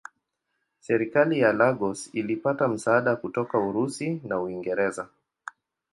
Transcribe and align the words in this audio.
Serikali 0.79 1.39
ya 1.39 1.53
Lagos 1.53 2.09
ilipata 2.13 2.67
msaada 2.67 3.15
kutoka 3.15 3.57
Urusi 3.59 4.21
na 4.23 4.39
Uingereza. 4.41 5.07